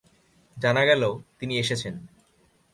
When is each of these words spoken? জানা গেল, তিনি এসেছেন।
জানা 0.57 0.83
গেল, 0.85 1.03
তিনি 1.39 1.53
এসেছেন। 1.59 1.95